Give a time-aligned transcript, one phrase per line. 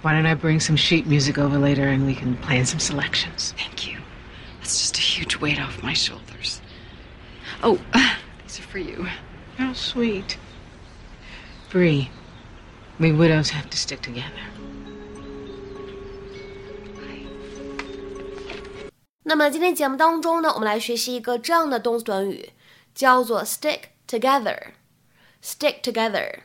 [0.00, 3.54] Why don't I bring some sheet music over later and we can plan some selections?
[3.56, 3.98] thank you.
[4.58, 6.62] That's just a huge weight off my shoulders.
[7.62, 7.78] Oh,
[8.42, 9.06] these are for you.
[9.58, 10.38] How sweet.
[11.74, 12.08] Bree,
[13.00, 14.44] we widows have to stick together.
[19.24, 22.50] 那么今天节目当中呢，我们来学习一个这样的动词短语，
[22.94, 24.56] 叫做 stick together。
[25.42, 26.42] stick together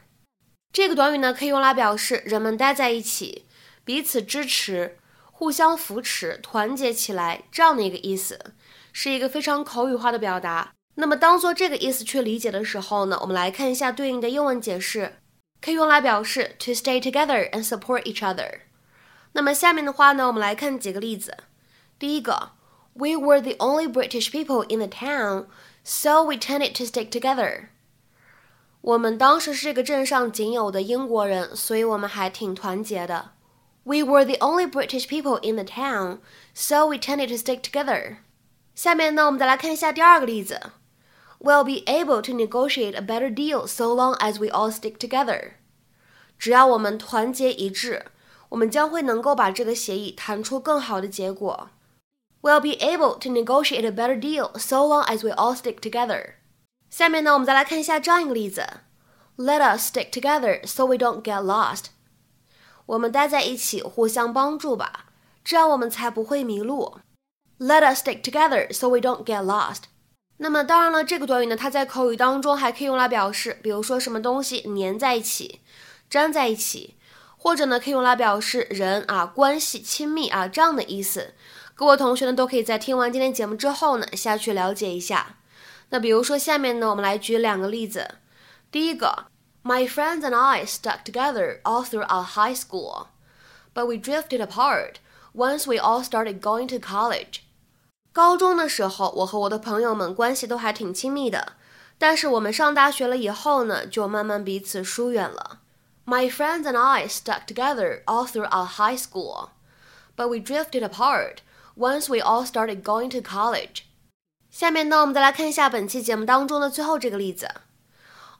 [0.74, 3.46] 这个短语呢，可以用来表示人们待在一起，
[3.86, 8.56] 彼此支持，互相扶持，团结起来这样的一个意思，
[8.92, 10.74] 是一个非常口语化的表达。
[10.99, 15.17] 那么当做这个意思去理解的时候呢，我们来看一下对应的英文解释，
[15.61, 18.61] 可以用来表示 to stay together and support each other。
[19.33, 21.37] 那么下面的话呢，我们来看几个例子。
[21.99, 22.53] 第一个。
[22.97, 25.47] We were the only British people in the town,
[25.83, 27.71] so we tended to stick together.
[28.83, 33.33] 我们当时是这个镇上仅有的英国人，所以我们还挺团结的。
[33.83, 36.21] We were the only British people in the town,
[36.55, 38.19] so we tended to stick together.
[38.77, 40.61] 下面呢，我们再来看一下第二个例子。
[41.41, 45.53] We'll be able to negotiate a better deal so long as we all stick together.
[46.39, 48.07] 只要我们团结一致，
[48.51, 51.71] 我们将会能够把这个协议谈出更好的结果。
[52.41, 56.35] We'll be able to negotiate a better deal so long as we all stick together.
[56.91, 58.67] 下面呢，我们再来看一下这样一个例子：
[59.37, 61.87] Let us stick together so we don't get lost.
[62.87, 65.07] 我们待在一起，互相帮助吧，
[65.43, 66.99] 这样我们才不会迷路。
[67.59, 69.85] Let us stick together so we don't get lost.
[70.42, 75.60] 那么当然了，这个短语呢，它在口语当中还可以用来表示，比如说什么东西粘在一起、
[76.10, 76.96] 粘在一起，
[77.38, 81.34] 或者呢，可以用来表示人啊关系亲密啊这样的意思。
[81.76, 85.36] 各位同学呢，都可以在听完今天节目之后呢，下去了解一下。
[85.90, 88.16] 那比如说，下面呢，我们来举两个例子。
[88.72, 89.26] 第一个
[89.62, 93.08] ，My friends and I stuck together all through our high school,
[93.74, 94.96] but we drifted apart
[95.36, 97.42] once we all started going to college.
[98.13, 101.55] 高中的时候，我和我的朋友们关系都还挺亲密的，
[101.99, 105.61] 但是我们上大学了以后呢，就慢慢彼此疏远了。
[106.07, 109.49] My friends and I stuck together all through our high school,
[110.17, 111.39] but we drifted apart
[111.77, 113.85] once we all started going to college.
[114.51, 117.49] 下面呢，我们再来看一下本期节目当中的最后这个例子。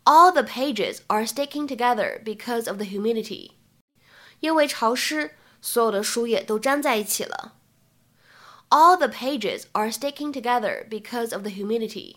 [0.05, 3.53] All the pages are sticking together because of the humidity.
[4.41, 5.33] 因为潮湿，
[5.63, 7.55] 所有的书页都粘在一起了。
[8.71, 12.17] All the pages are sticking together because of the humidity.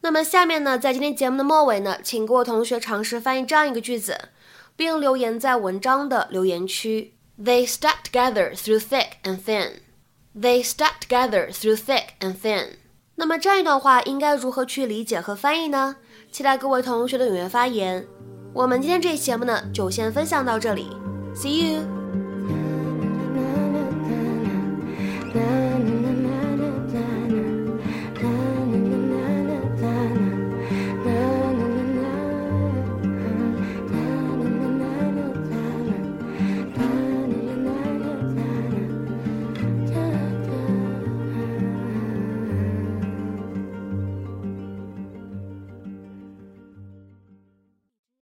[0.00, 4.28] 那么下面呢，在今天节目的末尾呢，请各位同学尝试翻译这样一个句子，
[4.76, 7.14] 并留言在文章的留言区。
[7.36, 9.80] They stuck together through thick and thin.
[10.38, 12.76] They stuck together through thick and thin。
[13.16, 15.96] 那么这一段话应该如何去理解和翻译呢？
[16.30, 18.06] 期待各位同学的踊跃发言。
[18.54, 20.88] 我们今天这期节目呢，就先分享到这里。
[21.34, 22.01] See you。